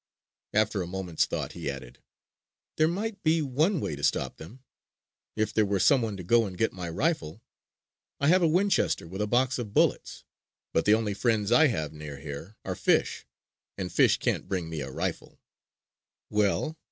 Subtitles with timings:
[0.51, 1.99] After a moment's thought he added:
[2.77, 4.63] "There might be one way to stop them.
[5.35, 7.43] If there were someone to go and get my rifle...
[8.19, 10.23] I have a Winchester, with a box of bullets...
[10.73, 13.27] but the only friends I have near here are fish...
[13.77, 15.39] and fish can't bring me a rifle!"
[16.31, 16.79] "Well...?"